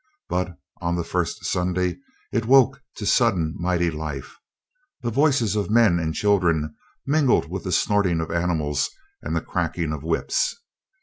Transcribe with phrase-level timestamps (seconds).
[0.29, 1.99] But on the First Sunday
[2.33, 4.35] it woke to sudden mighty life.
[5.03, 6.73] The voices of men and children
[7.05, 8.89] mingled with the snorting of animals
[9.21, 10.55] and the cracking of whips.